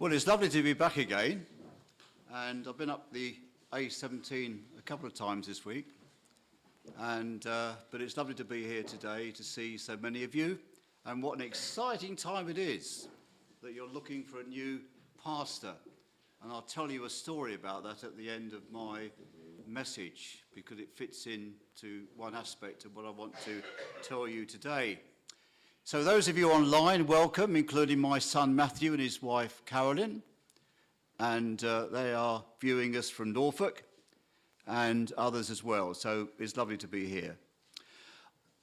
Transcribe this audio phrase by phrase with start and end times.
[0.00, 1.44] Well, it's lovely to be back again.
[2.32, 3.34] And I've been up the
[3.72, 5.88] A17 a couple of times this week.
[7.00, 10.56] And, uh, but it's lovely to be here today to see so many of you.
[11.04, 13.08] And what an exciting time it is
[13.60, 14.82] that you're looking for a new
[15.24, 15.74] pastor.
[16.44, 19.10] And I'll tell you a story about that at the end of my
[19.66, 23.60] message because it fits into one aspect of what I want to
[24.04, 25.00] tell you today.
[25.90, 30.22] So, those of you online, welcome, including my son Matthew and his wife Carolyn.
[31.18, 33.84] And uh, they are viewing us from Norfolk
[34.66, 35.94] and others as well.
[35.94, 37.38] So, it's lovely to be here.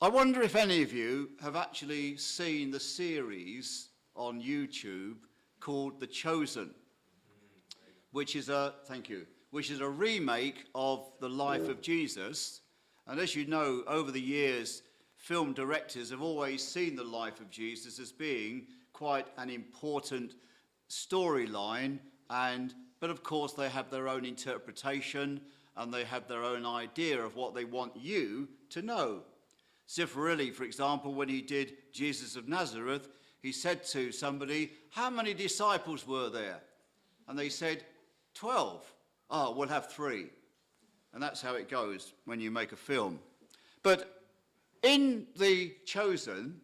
[0.03, 5.15] I wonder if any of you have actually seen the series on YouTube
[5.59, 6.75] called The Chosen,
[8.11, 12.61] which is a, thank you, which is a remake of the life of Jesus.
[13.07, 14.83] And as you know, over the years,
[15.25, 20.35] film directors have always seen the life of Jesus as being quite an important
[20.87, 21.97] storyline
[22.29, 25.41] and but of course they have their own interpretation
[25.77, 29.23] and they have their own idea of what they want you to know.
[29.89, 33.09] Zeffirelli, for example, when he did Jesus of Nazareth,
[33.41, 36.61] he said to somebody, How many disciples were there?
[37.27, 37.83] And they said,
[38.35, 38.93] 12.
[39.31, 40.27] Oh, we'll have three.
[41.15, 43.19] And that's how it goes when you make a film.
[43.81, 44.14] But
[44.83, 46.61] in The Chosen,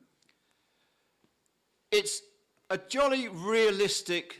[1.92, 2.22] it's
[2.70, 4.40] a jolly realistic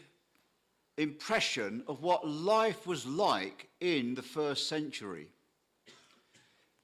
[0.98, 5.28] impression of what life was like in the first century.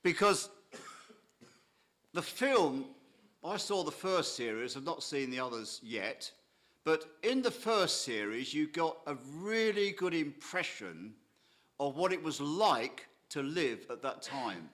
[0.04, 0.50] Because
[2.14, 2.86] the film,
[3.44, 6.32] I saw the first series, I've not seen the others yet,
[6.84, 11.14] but in the first series, you got a really good impression
[11.80, 14.70] of what it was like to live at that time.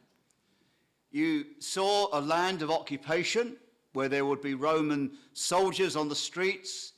[1.14, 3.56] You saw a land of occupation
[3.94, 6.94] where there would be Roman soldiers on the streets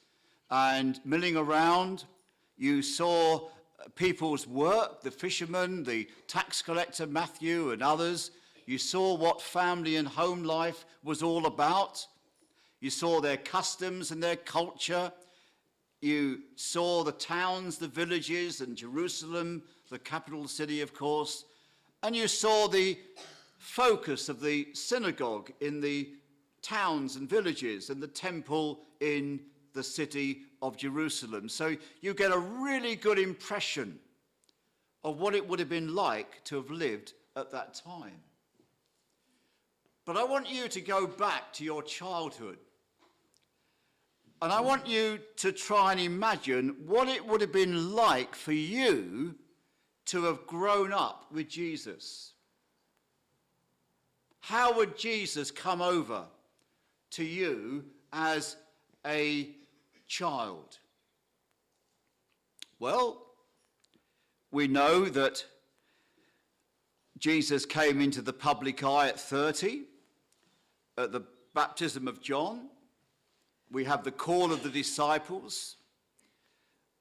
[0.49, 2.05] and milling around.
[2.57, 8.31] You saw uh, people's work, the fishermen, the tax collector Matthew, and others.
[8.65, 12.07] You saw what family and home life was all about.
[12.79, 15.11] You saw their customs and their culture.
[15.99, 21.43] You saw the towns, the villages, and Jerusalem, the capital city, of course.
[22.01, 22.97] And you saw the
[23.57, 26.09] focus of the synagogue in the
[26.61, 29.39] towns and villages and the temple in
[29.73, 31.47] the city of Jerusalem.
[31.47, 33.99] So you get a really good impression
[35.03, 38.19] of what it would have been like to have lived at that time.
[40.05, 42.57] But I want you to go back to your childhood.
[44.41, 48.53] And I want you to try and imagine what it would have been like for
[48.53, 49.35] you
[50.05, 52.33] to have grown up with Jesus.
[54.47, 56.23] How would Jesus come over
[57.13, 57.83] to you
[58.13, 58.57] as
[59.03, 59.49] a
[60.07, 60.77] child?
[62.77, 63.25] Well,
[64.51, 65.43] we know that
[67.17, 69.85] Jesus came into the public eye at 30
[70.95, 71.23] at the
[71.55, 72.69] baptism of John.
[73.71, 75.77] We have the call of the disciples.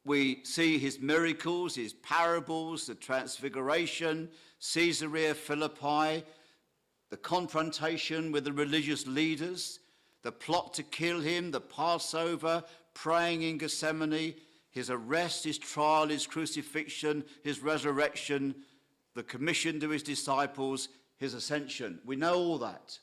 [0.06, 4.31] We see his miracles, his parables, the transfiguration,
[4.72, 6.25] Caesarea Philippi,
[7.14, 9.78] the confrontation with the religious leaders,
[10.22, 14.34] the plot to kill him, the Passover, praying in Gethsemane,
[14.72, 18.52] his arrest, his trial, his crucifixion, his resurrection,
[19.14, 22.00] the commission to his disciples, his ascension.
[22.04, 22.98] We know all that.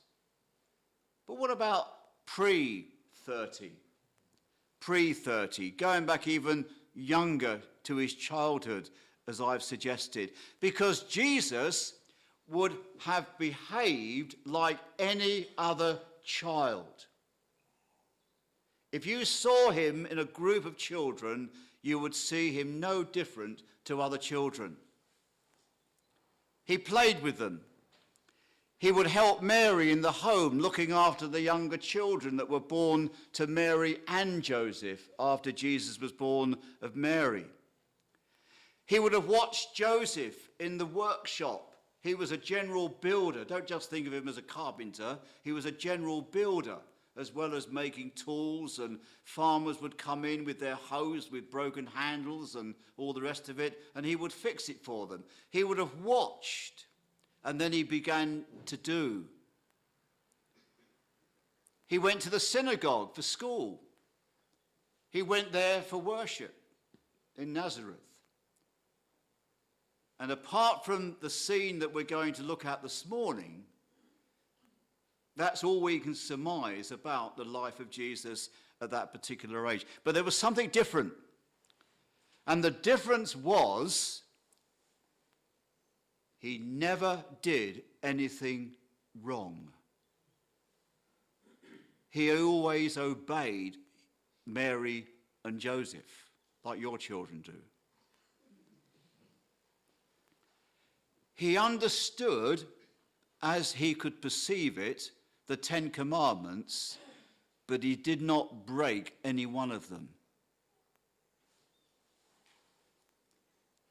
[1.26, 1.86] But what about
[2.26, 2.88] pre
[3.26, 3.72] 30?
[4.82, 8.90] Pre 30, going back even younger to his childhood,
[9.30, 10.34] as I've suggested.
[10.60, 11.94] Because Jesus
[12.48, 17.08] would have behaved like any other child.
[18.92, 21.50] If you saw him in a group of children,
[21.82, 24.76] you would see him no different to other children.
[26.66, 27.62] He played with them.
[28.80, 33.12] He would help Mary in the home, looking after the younger children that were born
[33.34, 37.46] to Mary and Joseph after Jesus was born of Mary.
[38.86, 41.71] He would have watched Joseph in the workshop
[42.02, 43.46] he was a general builder.
[43.46, 45.20] Don't just think of him as a carpenter.
[45.44, 46.78] He was a general builder,
[47.16, 51.86] as well as making tools, and farmers would come in with their hoes with broken
[51.86, 55.24] handles and all the rest of it, and he would fix it for them.
[55.52, 56.88] He would have watched,
[57.44, 59.26] and then he began to do.
[61.86, 63.82] He went to the synagogue for school.
[65.12, 66.56] He went there for worship
[67.38, 68.00] in Nazareth.
[70.22, 73.64] And apart from the scene that we're going to look at this morning,
[75.36, 78.52] that's all we can surmise about the life of Jesus
[78.82, 79.86] at that particular age.
[80.04, 81.12] But there was something different
[82.48, 84.24] And the difference was
[86.40, 88.72] he never did anything
[89.22, 89.70] wrong.
[92.10, 93.78] He always obeyed
[94.46, 95.08] Mary
[95.46, 96.30] and Joseph,
[96.64, 97.54] like your children do.
[101.42, 102.68] He understood,
[103.42, 105.10] as he could perceive it,
[105.48, 107.00] the Ten Commandments,
[107.66, 110.10] but he did not break any one of them.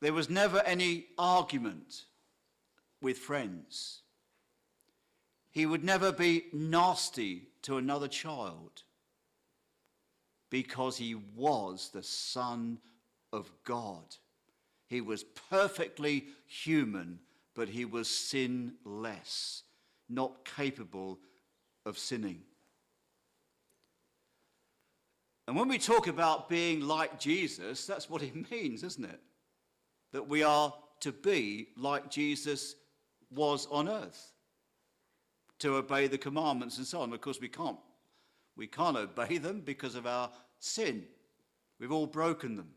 [0.00, 2.04] There was never any argument
[3.02, 4.02] with friends.
[5.50, 8.84] He would never be nasty to another child
[10.50, 12.78] because he was the Son
[13.32, 14.04] of God.
[14.86, 17.18] He was perfectly human,
[17.60, 19.64] but he was sinless,
[20.08, 21.18] not capable
[21.84, 22.40] of sinning.
[25.46, 29.20] And when we talk about being like Jesus, that's what it means, isn't it?
[30.14, 32.76] That we are to be like Jesus
[33.30, 34.32] was on earth,
[35.58, 37.12] to obey the commandments and so on.
[37.12, 37.76] Of course, we can't,
[38.56, 40.30] we can't obey them because of our
[40.60, 41.04] sin.
[41.78, 42.70] We've all broken them.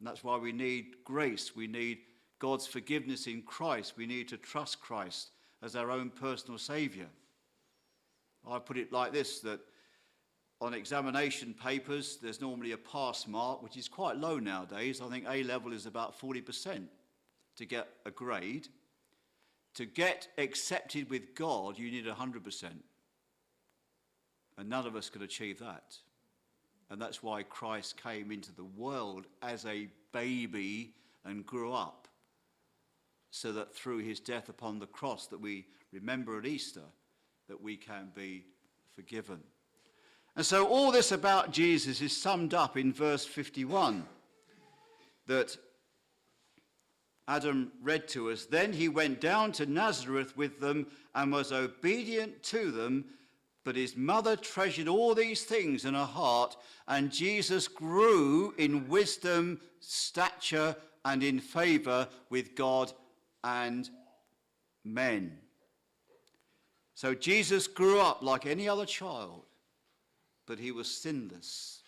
[0.00, 1.54] And that's why we need grace.
[1.54, 1.98] We need
[2.38, 3.94] God's forgiveness in Christ.
[3.96, 5.30] We need to trust Christ
[5.62, 7.06] as our own personal Saviour.
[8.48, 9.60] I put it like this that
[10.60, 15.00] on examination papers, there's normally a pass mark, which is quite low nowadays.
[15.00, 16.84] I think A level is about 40%
[17.56, 18.68] to get a grade.
[19.74, 22.64] To get accepted with God, you need 100%.
[24.56, 25.96] And none of us could achieve that.
[26.90, 30.94] And that's why Christ came into the world as a baby
[31.24, 32.07] and grew up.
[33.30, 36.84] So that through his death upon the cross that we remember at Easter,
[37.48, 38.44] that we can be
[38.94, 39.40] forgiven.
[40.36, 44.04] And so all this about Jesus is summed up in verse 51
[45.26, 45.56] that
[47.26, 48.46] Adam read to us.
[48.46, 53.04] Then he went down to Nazareth with them and was obedient to them.
[53.64, 59.60] But his mother treasured all these things in her heart, and Jesus grew in wisdom,
[59.80, 62.92] stature, and in favor with God
[63.48, 63.88] and
[64.84, 65.38] men.
[66.94, 69.44] So Jesus grew up like any other child,
[70.46, 71.82] but he was sinless.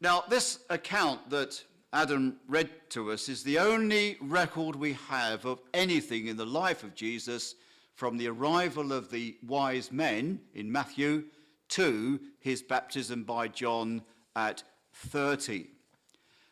[0.00, 1.62] Now, this account that
[1.92, 6.84] Adam read to us is the only record we have of anything in the life
[6.84, 7.56] of Jesus
[7.94, 11.24] from the arrival of the wise men in Matthew
[11.70, 14.02] to his baptism by John
[14.36, 14.62] at
[14.94, 15.66] 30.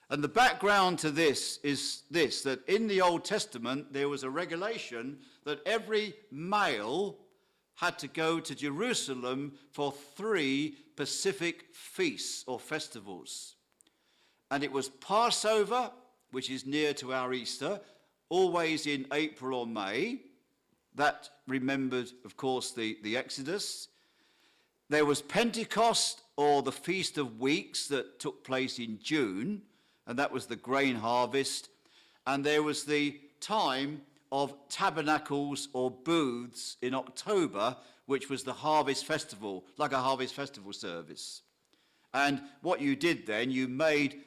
[0.08, 4.31] And the background to this is this that in the Old Testament there was a
[4.31, 7.17] regulation that every male
[7.75, 13.56] had to go to Jerusalem for three Pacific feasts or festivals.
[14.50, 15.91] And it was Passover,
[16.31, 17.81] which is near to our Easter,
[18.29, 20.20] always in April or May.
[20.94, 23.88] That remembered, of course, the, the Exodus.
[24.88, 29.62] There was Pentecost, or the Feast of Weeks, that took place in June,
[30.06, 31.69] and that was the grain harvest.
[32.26, 37.76] And there was the time of tabernacles or booths in October,
[38.06, 41.43] which was the harvest festival, like a harvest festival service.
[42.14, 44.23] And what you did then, you made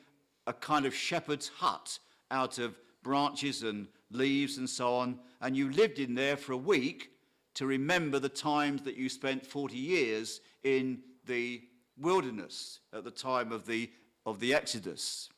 [0.48, 2.00] a kind of shepherd's hut
[2.32, 6.58] out of branches and leaves and so on, and you lived in there for a
[6.58, 7.12] week
[7.56, 11.62] to remember the times that you spent 40 years in the
[11.98, 13.90] wilderness at the time of the,
[14.26, 15.30] of the Exodus.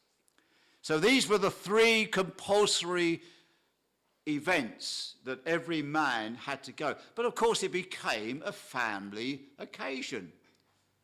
[0.82, 3.22] So these were the three compulsory
[4.28, 6.96] events that every man had to go.
[7.16, 10.32] But of course, it became a family occasion.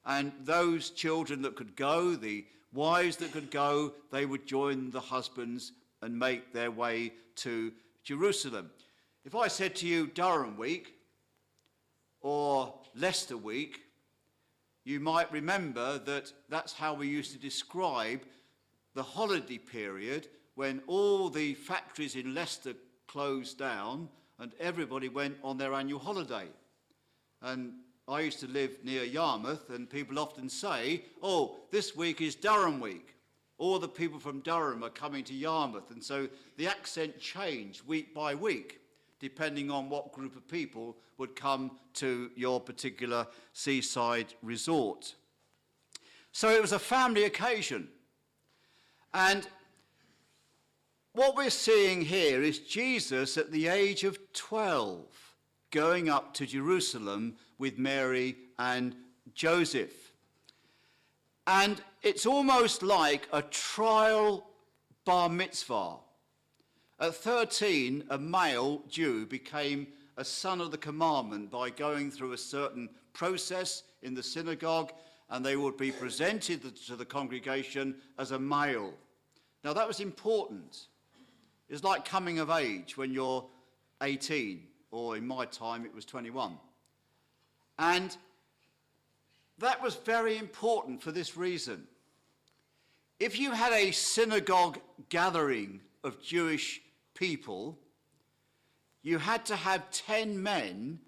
[0.06, 5.00] And those children that could go, the wives that could go, they would join the
[5.00, 7.72] husbands and make their way to
[8.04, 8.72] Jerusalem.
[9.26, 10.94] If I said to you Durham Week
[12.22, 13.82] or Leicester Week,
[14.86, 18.22] you might remember that that's how we used to describe
[18.98, 22.74] the holiday period when all the factories in Leicester
[23.08, 26.48] closed down and everybody went on their annual holiday.
[27.44, 27.74] And
[28.08, 32.80] I used to live near Yarmouth, and people often say, Oh, this week is Durham
[32.80, 33.14] week.
[33.60, 35.92] All the people from Durham are coming to Yarmouth.
[35.92, 36.28] And so
[36.58, 38.82] the accent changed week by week,
[39.20, 45.14] depending on what group of people would come to your particular seaside resort.
[46.32, 47.90] So it was a family occasion.
[49.14, 49.48] And
[51.14, 55.06] what we're seeing here is Jesus at the age of 12
[55.72, 58.96] going up to Jerusalem with Mary and
[59.34, 60.14] Joseph.
[61.48, 64.48] And it's almost like a trial
[65.06, 65.96] bar mitzvah.
[67.00, 69.88] At 13, a male Jew became
[70.18, 74.92] a son of the commandment by going through a certain process in the synagogue,
[75.30, 78.94] and they would be presented to the congregation as a male.
[79.64, 80.88] Now, that was important.
[81.70, 83.46] It's like coming of age when you're
[84.02, 86.58] 18, or in my time, it was 21.
[87.80, 88.16] And
[89.60, 91.88] that was very important for this reason.
[93.20, 94.80] If you had a synagogue
[95.10, 96.82] gathering of Jewish
[97.16, 97.78] people,
[99.02, 101.00] you had to have 10 men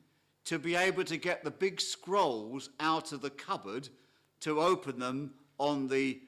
[0.45, 3.89] to be able to get the big scrolls out of the cupboard
[4.41, 6.19] to open them on the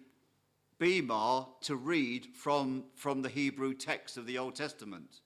[0.79, 5.21] bema to read from, from the Hebrew text of the Old Testament.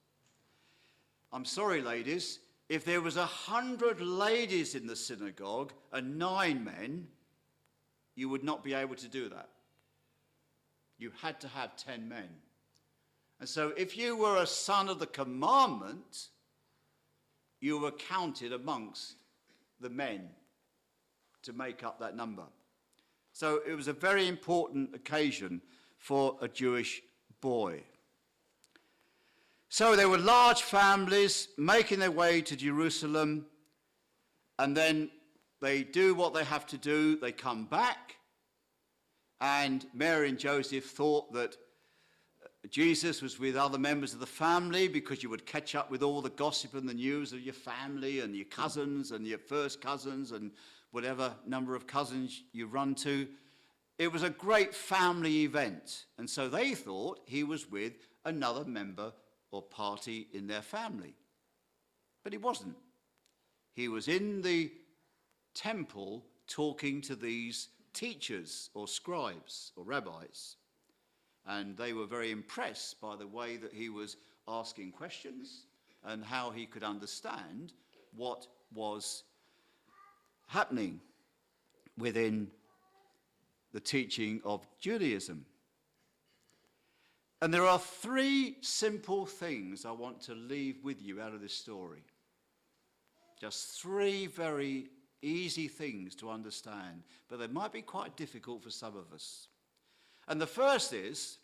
[1.32, 2.40] I'm sorry, ladies,
[2.70, 7.08] if there was a hundred ladies in the synagogue and nine men,
[8.16, 9.50] you would not be able to do that.
[10.98, 12.30] You had to have ten men.
[13.40, 16.30] And so if you were a son of the commandment,
[17.60, 19.16] you were counted amongst
[19.80, 20.30] the men
[21.44, 22.44] to make up that number.
[23.36, 25.62] So it was a very important occasion
[25.98, 27.02] for a Jewish
[27.42, 27.84] boy.
[29.68, 33.46] So there were large families making their way to Jerusalem,
[34.58, 35.10] and then
[35.60, 38.16] they do what they have to do, they come back,
[39.42, 41.58] and Mary and Joseph thought that
[42.42, 46.04] uh, Jesus was with other members of the family because you would catch up with
[46.04, 49.82] all the gossip and the news of your family and your cousins and your first
[49.82, 50.52] cousins and
[50.96, 53.28] whatever number of cousins you run to.
[54.00, 56.06] It was a great family event.
[56.18, 59.12] And so they thought he was with another member
[59.52, 61.14] or party in their family.
[62.24, 62.78] But he wasn't.
[63.74, 64.72] He was in the
[65.54, 70.56] temple talking to these teachers or scribes or rabbis.
[71.46, 74.16] And they were very impressed by the way that he was
[74.48, 75.66] asking questions
[76.06, 77.74] and how he could understand
[78.16, 79.24] what was
[80.48, 81.02] happening
[81.98, 82.50] within
[83.74, 85.46] the teaching of Judaism.
[87.42, 91.54] And there are three simple things I want to leave with you out of this
[91.54, 92.04] story.
[93.40, 94.88] Just three very
[95.22, 99.48] easy things to understand, but they might be quite difficult for some of us.
[100.28, 101.38] And the first is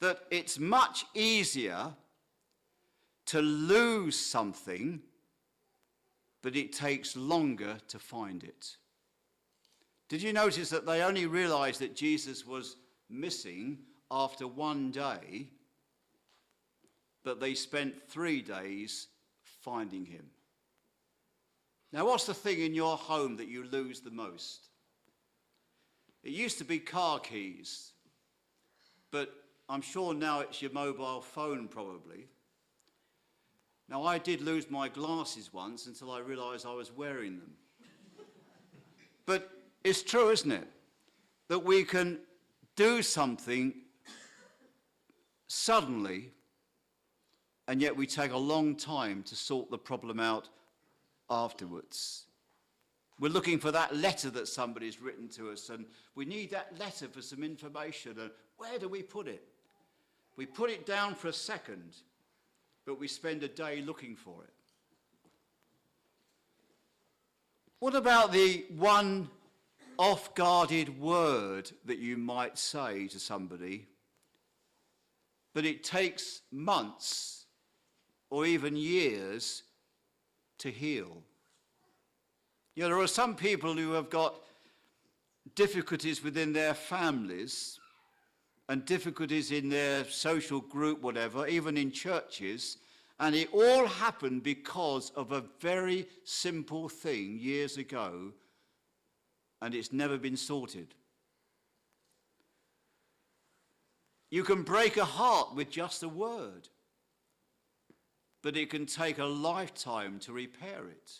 [0.00, 1.94] that it's much easier
[3.26, 5.00] to lose something,
[6.46, 8.76] but it takes longer to find it.
[10.08, 12.76] Did you notice that they only realized that Jesus was
[13.10, 13.78] missing
[14.12, 15.48] after one day,
[17.24, 19.08] but they spent three days
[19.42, 20.24] finding him?
[21.92, 24.68] Now, what's the thing in your home that you lose the most?
[26.22, 27.90] It used to be car keys,
[29.10, 29.34] but
[29.68, 32.28] I'm sure now it's your mobile phone, probably.
[33.88, 37.52] Now, I did lose my glasses once until I realised I was wearing them.
[39.26, 39.50] but
[39.84, 40.68] it's true, isn't it?
[41.48, 42.18] That we can
[42.74, 43.72] do something
[45.46, 46.32] suddenly,
[47.68, 50.48] and yet we take a long time to sort the problem out
[51.30, 52.26] afterwards.
[53.18, 57.08] We're looking for that letter that somebody's written to us, and we need that letter
[57.08, 58.18] for some information.
[58.18, 59.42] And where do we put it?
[60.36, 61.96] We put it down for a second,
[62.86, 64.52] but we spend a day looking for it.
[67.80, 69.28] What about the one
[69.98, 73.86] off guarded word that you might say to somebody,
[75.52, 77.44] but it takes months
[78.30, 79.64] or even years
[80.58, 81.22] to heal?
[82.76, 84.36] You know, there are some people who have got
[85.54, 87.80] difficulties within their families
[88.68, 92.78] and difficulties in their social group, whatever, even in churches.
[93.18, 98.32] And it all happened because of a very simple thing years ago,
[99.62, 100.94] and it's never been sorted.
[104.30, 106.68] You can break a heart with just a word,
[108.42, 111.12] but it can take a lifetime to repair it.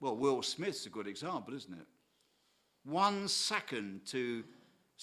[0.00, 1.86] Well, Will Smith's a good example, isn't it?
[2.84, 4.44] One second to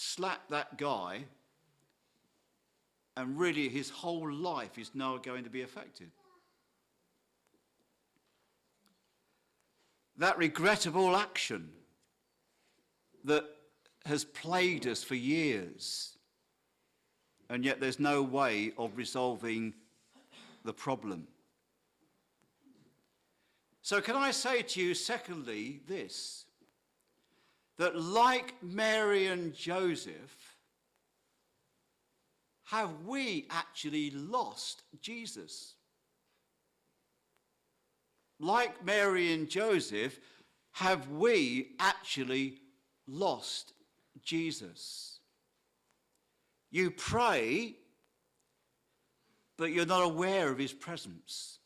[0.02, 1.24] slap that guy,
[3.16, 6.10] and really his whole life is now going to be affected.
[10.18, 11.70] That regrettable action
[13.26, 13.46] that
[14.06, 16.18] has plagued us for years,
[17.50, 19.74] and yet there's no way of resolving
[20.66, 21.28] the problem.
[23.84, 26.46] So, can I say to you, secondly, this
[27.82, 30.56] that, like Mary and Joseph,
[32.66, 35.74] have we actually lost Jesus?
[38.40, 40.20] Like Mary and Joseph,
[40.74, 42.60] have we actually
[43.08, 43.74] lost
[44.22, 45.18] Jesus?
[46.70, 47.78] You pray,
[49.58, 51.58] but you're not aware of his presence.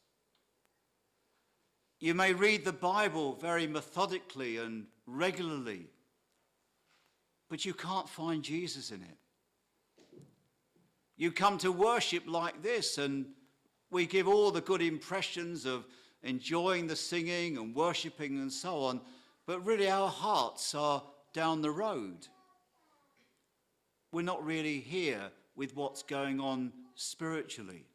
[2.00, 5.89] You may read the Bible very methodically and regularly,
[7.55, 9.17] but you can't find Jesus in it.
[11.15, 13.27] You come to worship like this, and
[13.89, 15.85] we give all the good impressions of
[16.21, 19.00] enjoying the singing and worshipping and so on,
[19.45, 22.27] but really our hearts are down the road.
[24.12, 27.85] We're not really here with what's going on spiritually.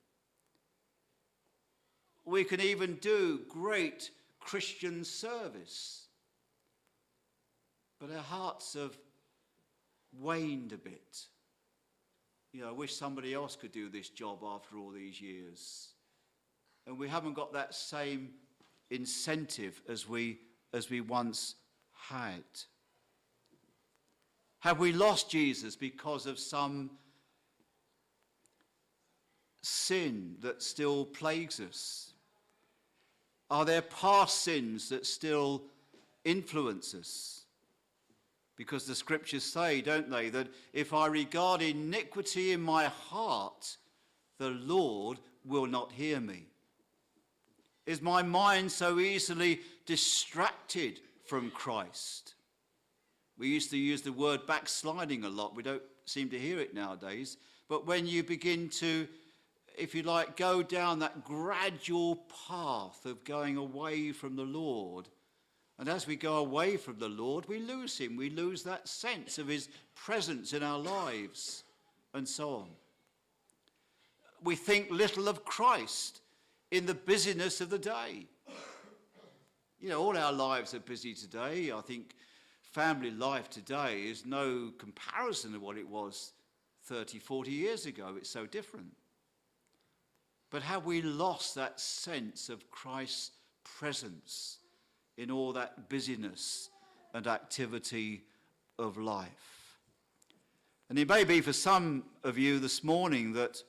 [2.24, 6.06] We can even do great Christian service,
[8.00, 8.96] but our hearts have
[10.18, 11.26] waned a bit.
[12.52, 15.88] You know, I wish somebody else could do this job after all these years.
[16.86, 18.30] And we haven't got that same
[18.90, 20.38] incentive as we,
[20.72, 21.54] as we once
[21.92, 22.42] had.
[24.60, 26.90] Have we lost Jesus because of some
[29.62, 32.12] sin that still plagues us?
[33.50, 35.62] Are there past sins that still
[36.24, 37.39] influence us?
[38.60, 43.78] Because the scriptures say, don't they, that if I regard iniquity in my heart,
[44.38, 46.44] the Lord will not hear me.
[47.86, 52.34] Is my mind so easily distracted from Christ?
[53.38, 55.56] We used to use the word backsliding a lot.
[55.56, 57.38] We don't seem to hear it nowadays.
[57.66, 59.08] But when you begin to,
[59.78, 65.08] if you like, go down that gradual path of going away from the Lord,
[65.80, 68.14] and as we go away from the Lord, we lose him.
[68.14, 71.64] We lose that sense of his presence in our lives,
[72.12, 72.66] and so on.
[74.44, 76.20] We think little of Christ
[76.70, 78.26] in the busyness of the day.
[79.80, 81.72] You know, all our lives are busy today.
[81.72, 82.14] I think
[82.60, 86.32] family life today is no comparison to what it was
[86.84, 88.16] 30, 40 years ago.
[88.18, 88.92] It's so different.
[90.50, 93.30] But have we lost that sense of Christ's
[93.64, 94.58] presence
[95.20, 96.70] in all that busyness
[97.12, 98.22] and activity
[98.78, 99.76] of life?
[100.88, 103.62] And it may be for some of you this morning that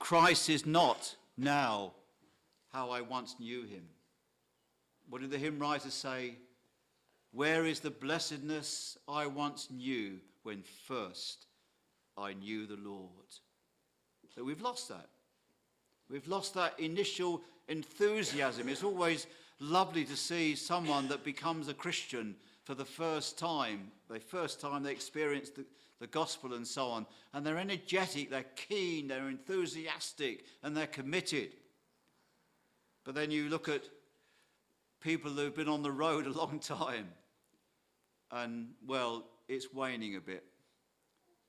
[0.00, 1.92] Christ is not now
[2.72, 3.84] how I once knew him.
[5.08, 6.34] What did the hymn writer say?
[7.32, 11.46] Where is the blessedness I once knew when first
[12.18, 13.08] I knew the Lord?
[14.34, 15.06] So we've lost that.
[16.08, 18.68] We've lost that initial enthusiasm.
[18.68, 19.28] It's always
[19.60, 24.82] lovely to see someone that becomes a Christian for the first time, the first time
[24.82, 25.64] they experience the,
[26.00, 27.06] the gospel and so on.
[27.32, 31.50] And they're energetic, they're keen, they're enthusiastic, and they're committed.
[33.04, 33.82] But then you look at
[35.00, 37.08] people who've been on the road a long time,
[38.30, 40.44] and well, it's waning a bit.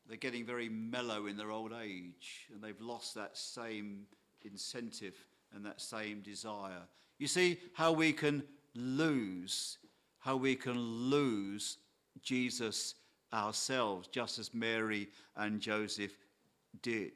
[0.07, 4.07] They're getting very mellow in their old age, and they've lost that same
[4.43, 5.15] incentive
[5.53, 6.81] and that same desire.
[7.21, 8.41] You see how we can
[8.73, 9.77] lose,
[10.21, 11.77] how we can lose
[12.23, 12.95] Jesus
[13.31, 16.17] ourselves, just as Mary and Joseph
[16.81, 17.11] did.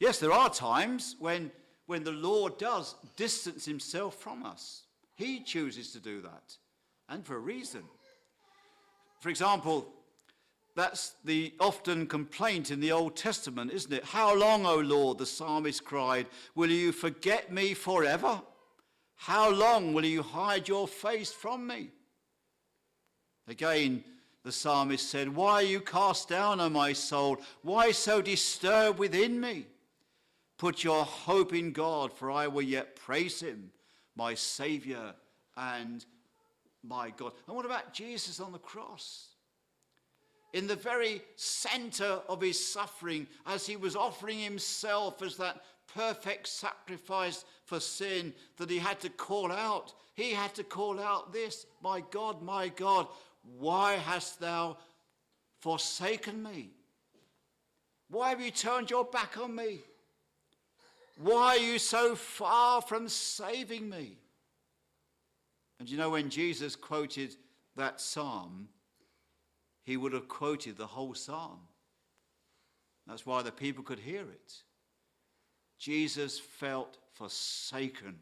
[0.00, 1.50] Yes, there are times when,
[1.84, 4.84] when the Lord does distance himself from us.
[5.16, 6.56] He chooses to do that,
[7.10, 7.82] and for a reason.
[9.20, 9.86] For example,
[10.74, 14.04] that's the often complaint in the Old Testament, isn't it?
[14.06, 18.40] How long, O Lord, the psalmist cried, will you forget me forever?
[19.18, 21.90] How long will you hide your face from me?
[23.48, 24.04] Again,
[24.44, 27.38] the psalmist said, Why are you cast down, O my soul?
[27.62, 29.66] Why so disturbed within me?
[30.56, 33.70] Put your hope in God, for I will yet praise him,
[34.14, 35.14] my Saviour
[35.56, 36.04] and
[36.84, 37.32] my God.
[37.48, 39.28] And what about Jesus on the cross?
[40.52, 45.62] In the very center of his suffering, as he was offering himself as that
[45.94, 49.94] perfect sacrifice for sin, that he had to call out.
[50.14, 53.06] He had to call out this My God, my God,
[53.58, 54.78] why hast thou
[55.60, 56.70] forsaken me?
[58.10, 59.80] Why have you turned your back on me?
[61.18, 64.16] Why are you so far from saving me?
[65.80, 67.36] And you know, when Jesus quoted
[67.76, 68.68] that psalm,
[69.84, 71.60] he would have quoted the whole psalm.
[73.06, 74.52] That's why the people could hear it.
[75.78, 78.16] Jesus felt forsaken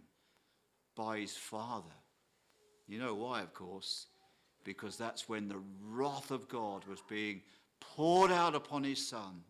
[0.95, 1.95] by his Father.
[2.87, 4.07] You know why, of course?
[4.67, 7.41] because that's when the wrath of God was being
[7.81, 9.43] poured out upon his son.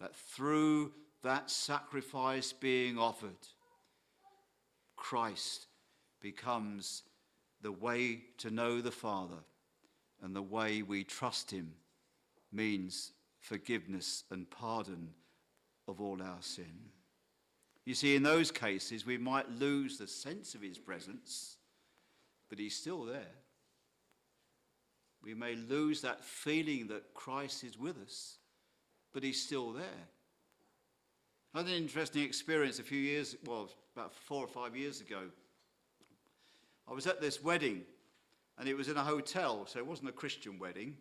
[0.00, 3.36] That through that sacrifice being offered,
[4.96, 5.66] Christ
[6.20, 7.02] becomes
[7.60, 9.44] the way to know the Father,
[10.22, 11.74] and the way we trust him
[12.50, 15.10] means forgiveness and pardon
[15.86, 16.90] of all our sin.
[17.84, 21.56] You see, in those cases, we might lose the sense of his presence,
[22.48, 23.32] but he's still there.
[25.22, 28.38] We may lose that feeling that Christ is with us,
[29.12, 30.08] but he's still there.
[31.54, 35.20] I had an interesting experience a few years, well, about four or five years ago.
[36.88, 37.82] I was at this wedding,
[38.58, 40.96] and it was in a hotel, so it wasn't a Christian wedding.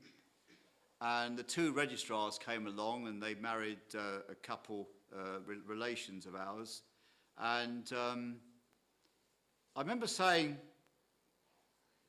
[1.02, 4.88] And the two registrars came along, and they married uh, a couple,
[5.46, 6.82] re- relations of ours.
[7.38, 8.36] And um,
[9.76, 10.58] I remember saying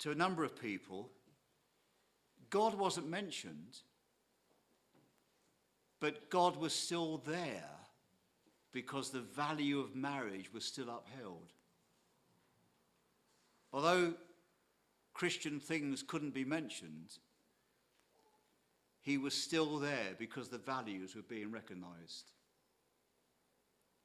[0.00, 1.10] to a number of people,
[2.50, 3.78] God wasn't mentioned,
[6.00, 7.70] but God was still there
[8.72, 11.52] because the value of marriage was still upheld.
[13.72, 14.14] Although
[15.14, 17.18] Christian things couldn't be mentioned,
[19.00, 22.32] he was still there because the values were being recognized.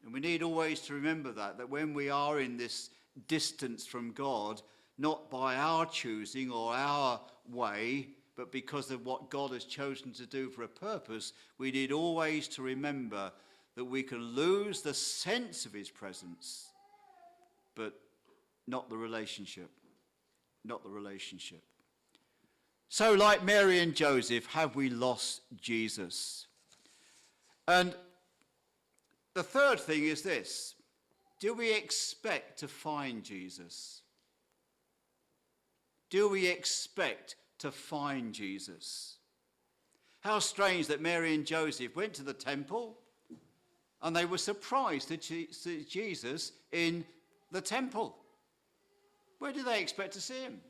[0.04, 2.90] And we need always to remember that, that when we are in this
[3.28, 4.62] distance from God,
[4.98, 7.20] not by our choosing or our
[7.52, 11.92] way, but because of what God has chosen to do for a purpose, we need
[11.92, 13.32] always to remember
[13.76, 16.70] that we can lose the sense of his presence,
[17.76, 18.00] but
[18.68, 19.70] not the relationship.
[20.66, 21.64] Not the relationship.
[22.90, 26.48] So, like Mary and Joseph, have we lost Jesus?
[27.68, 27.94] And
[29.34, 30.76] the third thing is this
[31.40, 34.02] do we expect to find Jesus?
[36.10, 39.18] Do we expect to find Jesus?
[40.22, 42.98] How strange that Mary and Joseph went to the temple
[44.02, 47.06] and they were surprised to see Jesus in
[47.52, 48.16] the temple.
[49.40, 50.62] Where did they expect to see him?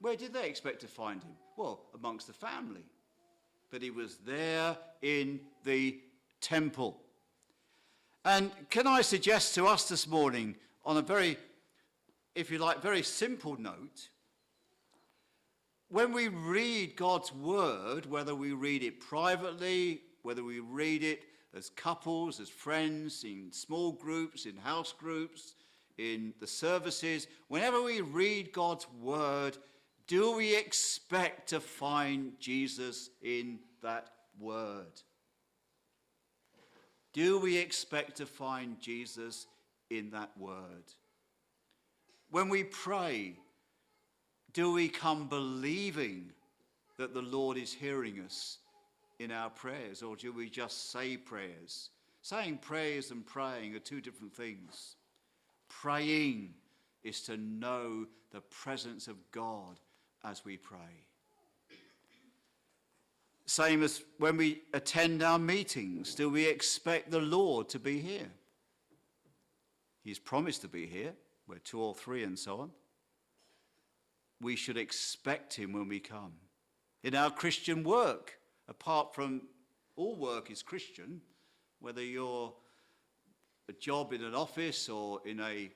[0.00, 1.32] Where did they expect to find him?
[1.56, 2.84] Well, amongst the family.
[3.70, 6.00] But he was there in the
[6.40, 7.00] temple.
[8.24, 11.36] And can I suggest to us this morning, on a very,
[12.34, 14.08] if you like, very simple note,
[15.88, 21.68] when we read God's word, whether we read it privately, whether we read it as
[21.68, 25.54] couples, as friends, in small groups, in house groups,
[25.98, 29.58] in the services, whenever we read God's word,
[30.06, 34.08] do we expect to find Jesus in that
[34.40, 35.02] word?
[37.14, 39.46] Do we expect to find Jesus
[39.88, 40.84] in that word?
[42.30, 43.36] When we pray,
[44.52, 46.32] do we come believing
[46.98, 48.58] that the Lord is hearing us
[49.20, 51.90] in our prayers, or do we just say prayers?
[52.22, 54.96] Saying prayers and praying are two different things.
[55.68, 56.54] Praying
[57.04, 59.78] is to know the presence of God
[60.24, 61.06] as we pray.
[63.46, 68.30] Same as when we attend our meetings, do we expect the Lord to be here?
[70.02, 71.12] He's promised to be here,
[71.46, 72.70] where two or three and so on.
[74.40, 76.32] We should expect him when we come.
[77.02, 79.42] In our Christian work, apart from
[79.96, 81.20] all work is Christian,
[81.80, 82.52] whether you're
[83.68, 85.70] a job in an office or in a,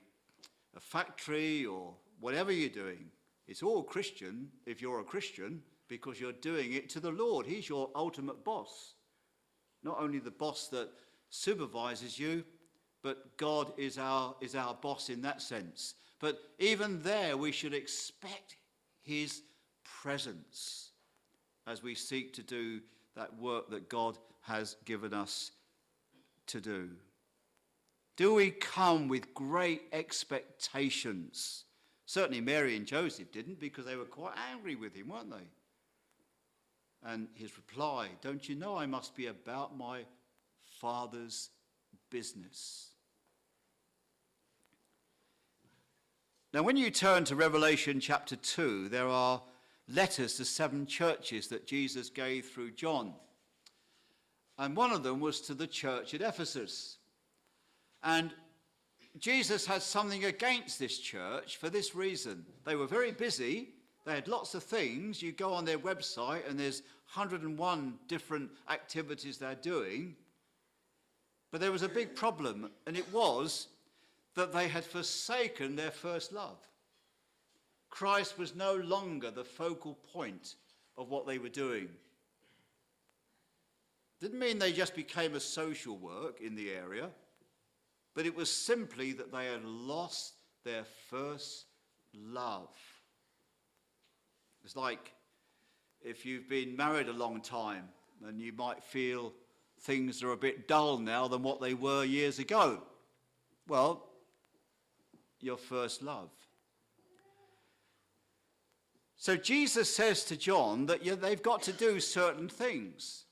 [0.75, 3.11] a factory or whatever you're doing,
[3.47, 7.47] it's all Christian if you're a Christian because you're doing it to the Lord.
[7.47, 8.95] He's your ultimate boss.
[9.83, 10.91] Not only the boss that
[11.31, 12.45] supervises you,
[13.03, 15.95] but God is our, is our boss in that sense.
[16.21, 18.57] But even there, we should expect
[19.03, 19.43] His
[19.85, 20.91] presence
[21.67, 22.81] as we seek to do
[23.15, 25.51] that work that God has given us
[26.47, 26.89] to do?
[28.17, 31.65] Do we come with great expectations?
[32.07, 35.47] Certainly, Mary and Joseph didn't because they were quite angry with him, weren't they?
[37.05, 40.05] And his reply, Don't you know I must be about my
[40.81, 41.51] father's
[42.11, 42.91] business?
[46.53, 49.43] Now, when you turn to Revelation chapter 2, there are
[49.87, 53.13] letters to seven churches that Jesus gave through John.
[54.59, 56.97] And one of them was to the church at Ephesus.
[58.03, 58.33] And
[59.19, 62.45] Jesus had something against this church for this reason.
[62.65, 63.71] They were very busy,
[64.09, 65.21] they had lots of things.
[65.21, 66.83] You go on their website, and there's
[67.15, 70.17] 101 different activities they're doing.
[71.51, 73.69] But there was a big problem, and it was
[74.35, 76.59] that they had forsaken their first love.
[77.91, 80.55] Christ was no longer the focal point
[80.97, 81.89] of what they were doing.
[84.21, 87.11] Didn't mean they just became a social work in the area,
[88.15, 91.67] but it was simply that they had lost their first
[92.13, 92.69] love.
[94.65, 95.13] It's like
[96.03, 97.89] if you've been married a long time
[98.27, 99.33] and you might feel
[99.81, 102.83] things are a bit dull now than what they were years ago.
[103.67, 104.09] Well,
[105.41, 106.31] your first love.
[109.17, 113.25] So Jesus says to John that they've got to do certain things.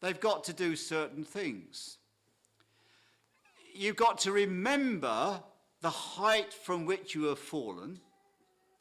[0.00, 1.98] They've got to do certain things.
[3.74, 5.42] You've got to remember
[5.80, 8.00] the height from which you have fallen.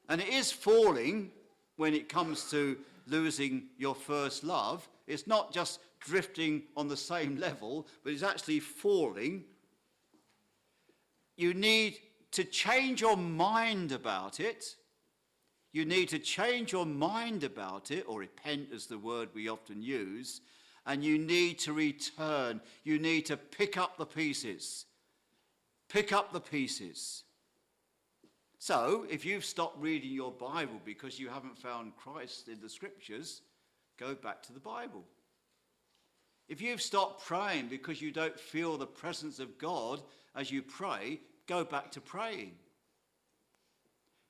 [0.07, 1.31] And it is falling
[1.77, 4.87] when it comes to losing your first love.
[5.07, 9.43] It's not just drifting on the same level, but it's actually falling.
[11.37, 11.97] You need
[12.31, 14.75] to change your mind about it.
[15.73, 19.81] You need to change your mind about it, or repent is the word we often
[19.81, 20.39] use,
[20.85, 22.61] and you need to return.
[22.85, 24.85] You need to pick up the pieces.
[25.89, 27.24] Pick up the pieces.
[28.57, 33.41] So, if you've stopped reading your Bible because you haven't found Christ in the scriptures,
[33.97, 35.03] go back to the Bible.
[36.47, 40.01] If you've stopped praying because you don't feel the presence of God
[40.35, 42.51] as you pray, go back to praying.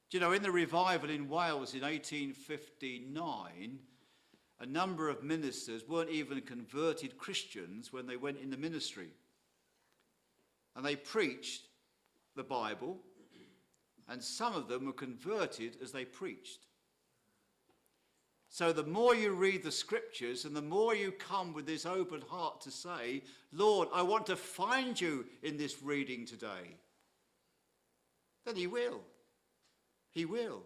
[0.10, 3.80] Do you know, in the revival in Wales in 1859,
[4.60, 9.10] a number of ministers weren't even converted Christians when they went in the ministry.
[10.76, 11.64] And they preached
[12.36, 13.00] the Bible,
[14.08, 16.66] and some of them were converted as they preached.
[18.50, 22.22] So the more you read the scriptures and the more you come with this open
[22.22, 26.78] heart to say, Lord, I want to find you in this reading today,
[28.46, 29.02] then He will.
[30.12, 30.64] He will.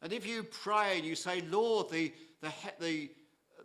[0.00, 3.10] And if you pray and you say, Lord, the, the, the,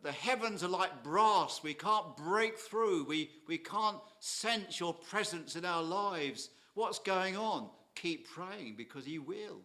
[0.03, 5.55] the heavens are like brass, we can't break through, we, we can't sense your presence
[5.55, 7.69] in our lives, what's going on?
[8.01, 9.61] Keep praying because He will.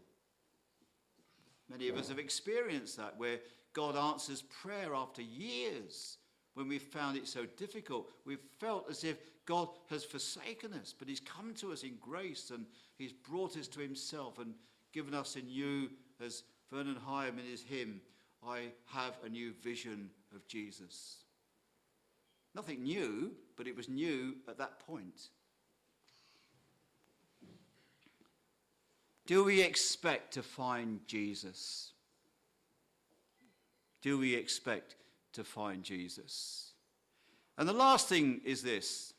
[1.70, 3.38] Many of us have experienced that where
[3.72, 6.18] God answers prayer after years
[6.54, 8.10] when we've found it so difficult.
[8.24, 9.16] We've felt as if
[9.46, 12.66] God has forsaken us, but He's come to us in grace and
[12.96, 14.54] He's brought us to Himself and
[14.94, 15.90] given us a new,
[16.24, 18.00] as Vernon Higham in his hymn,
[18.46, 21.16] I have a new vision of Jesus.
[22.54, 25.30] Nothing new, but it was new at that point.
[29.26, 31.94] Do we expect to find Jesus?
[34.04, 34.96] do we expect
[35.32, 36.74] to find Jesus?
[37.56, 39.14] And the last thing is this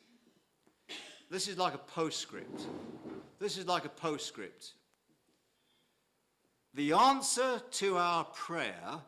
[1.31, 2.67] this is like a postscript.
[3.39, 4.73] This is like a postscript.
[6.75, 9.01] The answer to our prayer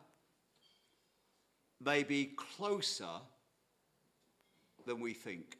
[1.80, 3.20] may be closer
[4.84, 5.58] than we think.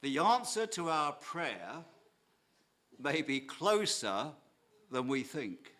[0.00, 1.84] The answer to our prayer
[3.02, 4.26] may be closer
[4.90, 5.74] than we think.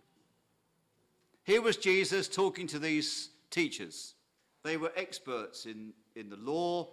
[1.44, 4.14] Here was Jesus talking to these teachers.
[4.62, 6.88] They were experts in, in the law,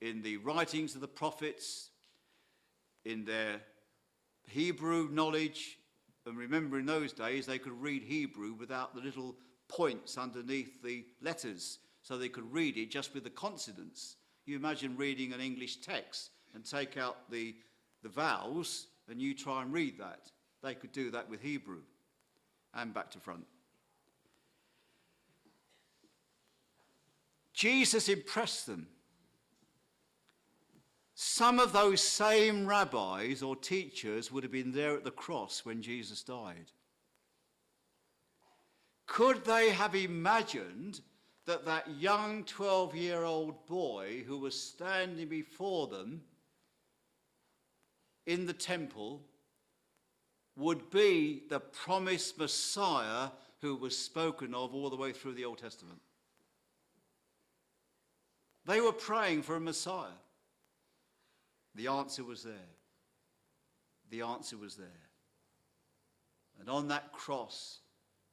[0.00, 1.90] in the writings of the prophets,
[3.04, 3.60] in their
[4.48, 5.78] Hebrew knowledge.
[6.26, 9.36] And remember, in those days, they could read Hebrew without the little
[9.68, 14.16] points underneath the letters, so they could read it just with the consonants.
[14.44, 17.54] You imagine reading an English text and take out the,
[18.02, 20.30] the vowels, and you try and read that.
[20.62, 21.82] They could do that with Hebrew
[22.72, 23.44] and back to front.
[27.52, 28.88] Jesus impressed them.
[31.14, 35.80] Some of those same rabbis or teachers would have been there at the cross when
[35.80, 36.72] Jesus died.
[39.06, 41.00] Could they have imagined
[41.46, 46.22] that that young 12 year old boy who was standing before them
[48.26, 49.22] in the temple
[50.56, 55.58] would be the promised Messiah who was spoken of all the way through the Old
[55.58, 56.00] Testament?
[58.66, 60.18] They were praying for a Messiah.
[61.74, 62.54] The answer was there.
[64.10, 64.86] The answer was there.
[66.60, 67.80] And on that cross,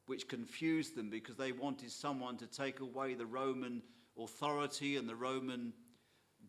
[0.05, 3.81] which confused them because they wanted someone to take away the Roman
[4.17, 5.73] authority and the Roman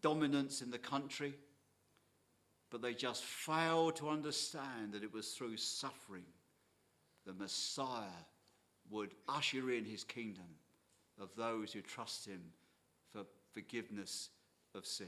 [0.01, 1.35] dominance in the country,
[2.73, 6.25] but they just failed to understand that it was through suffering
[7.27, 8.09] the Messiah
[8.91, 10.49] would usher in his kingdom
[11.21, 12.41] of those who trust him
[13.13, 14.31] for forgiveness
[14.75, 15.07] of sin.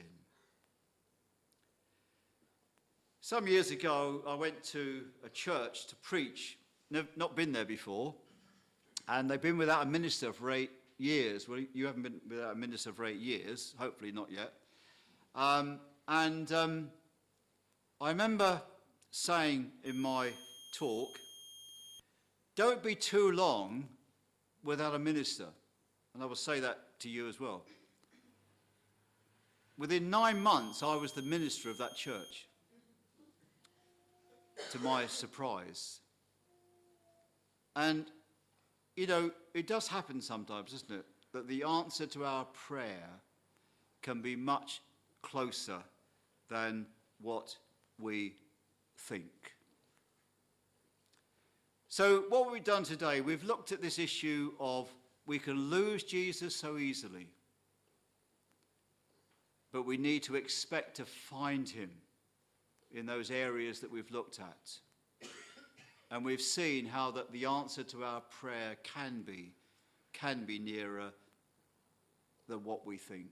[3.21, 6.59] Some years ago, I went to a church to preach,
[6.91, 8.15] nev- not been there before,
[9.09, 11.49] and they've been without a minister for eight years.
[11.49, 14.53] Well, you haven't been without a minister for eight years, hopefully not yet.
[15.35, 16.91] Um, and um,
[18.05, 18.61] I remember
[19.13, 20.29] saying in my
[20.75, 21.09] talk,
[22.55, 23.89] don't be too long
[24.63, 25.47] without a minister.
[26.13, 27.65] And I will say that to you as well.
[29.79, 32.47] Within nine months, I was the minister of that church,
[34.73, 36.01] to my surprise.
[37.75, 38.05] And,
[38.97, 41.07] you know, it does happen sometimes, doesn't it?
[41.33, 43.09] That the answer to our prayer
[44.03, 44.83] can be much
[45.23, 45.79] closer
[46.51, 46.85] than
[47.19, 47.57] what
[47.99, 48.35] we
[48.97, 49.55] think.
[51.89, 54.89] So, what we've done today, we've looked at this issue of
[55.27, 57.29] we can lose Jesus so easily,
[59.73, 61.91] but we need to expect to find him
[62.93, 65.29] in those areas that we've looked at.
[66.11, 69.53] And we've seen how that the answer to our prayer can be,
[70.13, 71.13] can be nearer
[72.49, 73.31] than what we think.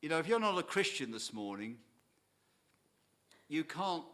[0.00, 1.76] You know, if you're not a Christian this morning,
[3.50, 4.04] you can't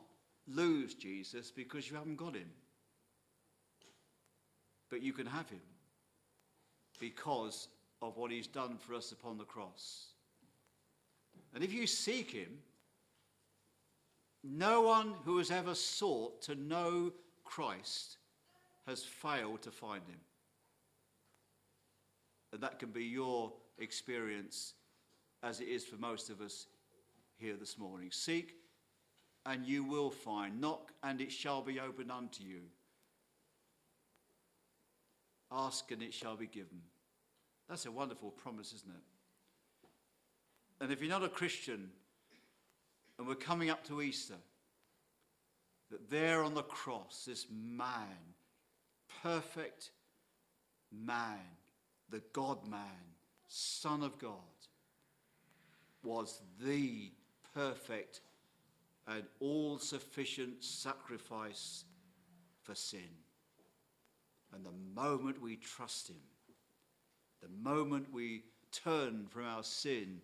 [0.48, 2.48] lose Jesus because you haven't got him.
[4.88, 5.60] But you can have him
[6.98, 7.68] because
[8.00, 10.06] of what he's done for us upon the cross.
[11.54, 12.48] And if you seek him,
[14.42, 17.12] no one who has ever sought to know
[17.44, 18.16] Christ
[18.86, 20.20] has failed to find him.
[22.54, 24.72] And that can be your experience
[25.42, 26.68] as it is for most of us
[27.36, 28.08] here this morning.
[28.10, 28.54] Seek
[29.46, 30.60] and you will find.
[30.60, 32.60] Knock and it shall be opened unto you.
[35.50, 36.82] Ask and it shall be given.
[37.68, 40.82] That's a wonderful promise, isn't it?
[40.82, 41.88] And if you're not a Christian,
[43.18, 44.34] and we're coming up to Easter,
[45.90, 48.34] that there on the cross, this man,
[49.22, 49.90] perfect
[50.92, 51.38] man,
[52.10, 52.80] the God man,
[53.48, 54.32] Son of God,
[56.02, 57.12] was the
[57.54, 58.20] perfect
[59.08, 61.84] and all sufficient sacrifice
[62.62, 63.08] for sin.
[64.52, 66.20] And the moment we trust Him,
[67.40, 70.20] the moment we turn from our sin,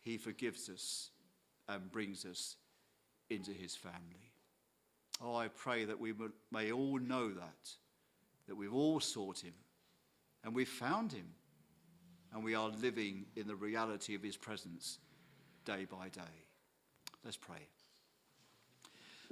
[0.00, 1.10] He forgives us
[1.68, 2.56] and brings us
[3.30, 4.32] into His family.
[5.22, 6.12] Oh, I pray that we
[6.50, 7.70] may all know that,
[8.48, 9.54] that we've all sought Him
[10.42, 11.26] and we've found Him
[12.32, 14.98] and we are living in the reality of His presence
[15.64, 16.20] day by day.
[17.24, 17.56] Let's pray.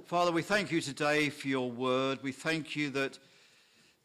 [0.05, 2.19] Father, we thank you today for your word.
[2.23, 3.19] We thank you that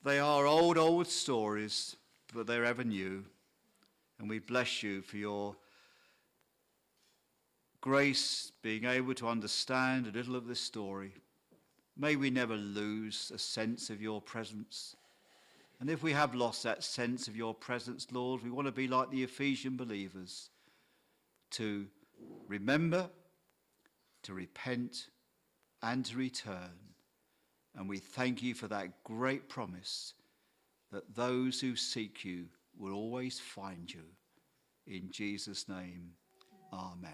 [0.04, 1.96] they are old, old stories,
[2.34, 3.24] but they're ever new.
[4.18, 5.56] And we bless you for your
[7.80, 11.12] grace, being able to understand a little of this story.
[11.96, 14.94] May we never lose a sense of your presence.
[15.80, 18.86] And if we have lost that sense of your presence, Lord, we want to be
[18.86, 20.50] like the Ephesian believers
[21.52, 21.86] to
[22.46, 23.10] remember,
[24.22, 25.08] to repent,
[25.82, 26.70] and to return.
[27.76, 30.14] And we thank you for that great promise
[30.90, 34.04] that those who seek you will always find you.
[34.86, 36.12] In Jesus' name,
[36.72, 37.04] amen.